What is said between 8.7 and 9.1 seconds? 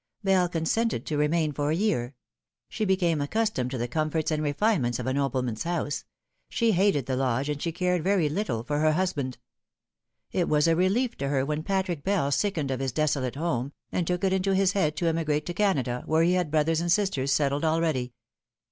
her